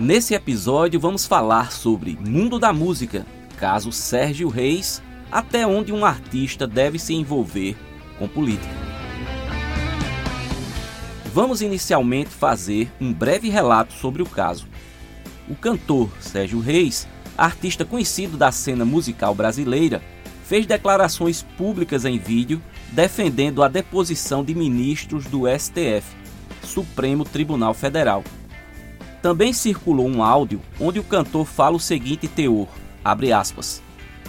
[0.00, 3.26] Nesse episódio vamos falar sobre mundo da música,
[3.58, 7.76] caso Sérgio Reis, até onde um artista deve se envolver
[8.18, 8.72] com política.
[11.34, 14.66] Vamos inicialmente fazer um breve relato sobre o caso.
[15.46, 20.00] O cantor Sérgio Reis, artista conhecido da cena musical brasileira,
[20.46, 26.16] fez declarações públicas em vídeo defendendo a deposição de ministros do STF,
[26.64, 28.24] Supremo Tribunal Federal.
[29.22, 32.68] Também circulou um áudio onde o cantor fala o seguinte teor,
[33.04, 33.82] abre aspas,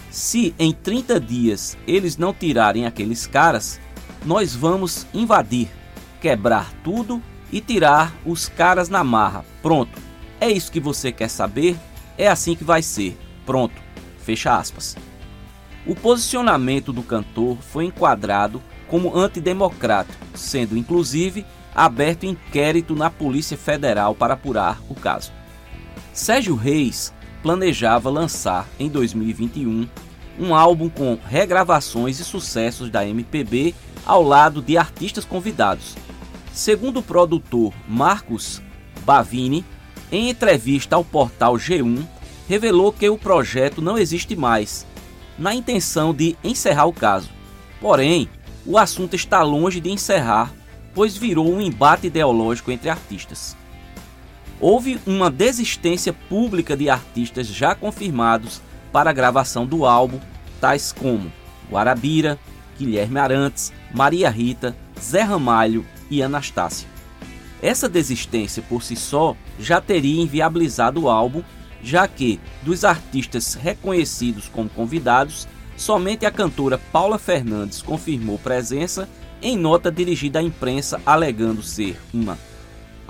[0.10, 3.80] se em 30 dias eles não tirarem aqueles caras,
[4.26, 5.70] nós vamos invadir,
[6.20, 9.46] quebrar tudo e tirar os caras na marra.
[9.62, 9.98] Pronto.
[10.40, 11.78] É isso que você quer saber?
[12.18, 13.18] É assim que vai ser.
[13.46, 13.76] Pronto.
[14.20, 14.98] Fecha aspas.
[15.86, 21.46] O posicionamento do cantor foi enquadrado como antidemocrático, sendo inclusive
[21.76, 25.32] aberto inquérito na Polícia Federal para apurar o caso.
[26.14, 29.88] Sérgio Reis planejava lançar em 2021
[30.40, 35.96] um álbum com regravações e sucessos da MPB ao lado de artistas convidados.
[36.52, 38.62] Segundo o produtor Marcos
[39.06, 39.64] Bavini,
[40.12, 42.06] em entrevista ao portal G1,
[42.48, 44.86] revelou que o projeto não existe mais,
[45.38, 47.30] na intenção de encerrar o caso.
[47.80, 48.30] Porém,
[48.66, 50.52] o assunto está longe de encerrar
[50.94, 53.56] pois virou um embate ideológico entre artistas.
[54.60, 58.62] Houve uma desistência pública de artistas já confirmados
[58.92, 60.20] para a gravação do álbum,
[60.60, 61.32] tais como
[61.70, 62.38] Guarabira,
[62.78, 66.88] Guilherme Arantes, Maria Rita, Zé Ramalho e Anastácia.
[67.62, 71.44] Essa desistência por si só já teria inviabilizado o álbum,
[71.84, 75.48] já que, dos artistas reconhecidos como convidados,
[75.78, 79.08] somente a cantora Paula Fernandes confirmou presença
[79.42, 82.38] em nota dirigida à imprensa alegando ser uma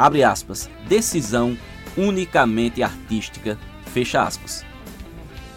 [0.02, 1.56] abre aspas, decisão
[1.96, 3.58] unicamente artística,
[3.94, 4.66] fecha aspas.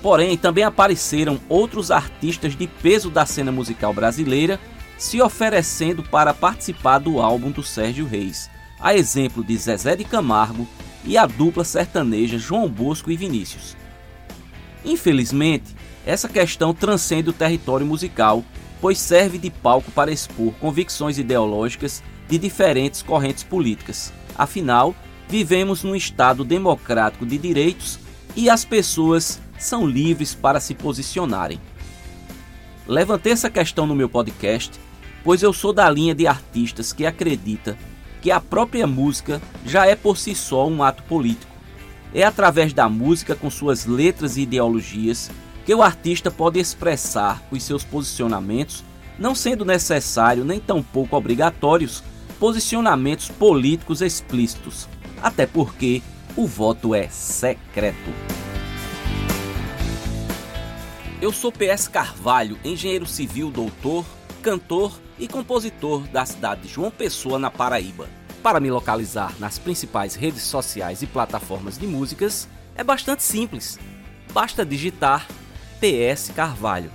[0.03, 4.61] Porém, também apareceram outros artistas de peso da cena musical brasileira
[4.99, 10.69] se oferecendo para participar do álbum do Sérgio Reis, a exemplo de Zezé de Camargo
[11.05, 13.75] e a dupla sertaneja João Bosco e Vinícius.
[14.85, 18.45] Infelizmente, essa questão transcende o território musical
[18.85, 24.13] pois serve de palco para expor convicções ideológicas de diferentes correntes políticas.
[24.37, 24.95] Afinal,
[25.27, 27.99] vivemos num Estado democrático de direitos
[28.37, 31.59] e as pessoas são livres para se posicionarem.
[32.87, 34.79] Levantei essa questão no meu podcast,
[35.25, 37.79] pois eu sou da linha de artistas que acredita
[38.21, 41.51] que a própria música já é por si só um ato político.
[42.13, 45.31] É através da música, com suas letras e ideologias,
[45.65, 48.85] que o artista pode expressar os seus posicionamentos,
[49.19, 52.03] não sendo necessário nem tampouco obrigatórios
[52.39, 54.89] posicionamentos políticos explícitos,
[55.23, 56.03] até porque
[56.37, 58.11] o voto é secreto.
[61.23, 64.05] Eu sou PS Carvalho, engenheiro civil, doutor,
[64.43, 68.09] cantor e compositor da cidade de João Pessoa, na Paraíba.
[68.43, 72.47] Para me localizar nas principais redes sociais e plataformas de músicas,
[72.77, 73.79] é bastante simples.
[74.35, 75.27] Basta digitar
[75.85, 76.91] PS Carvalho.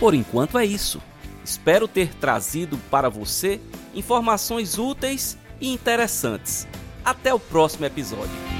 [0.00, 1.02] Por enquanto é isso.
[1.44, 3.60] Espero ter trazido para você
[3.94, 6.66] informações úteis e interessantes.
[7.04, 8.57] Até o próximo episódio.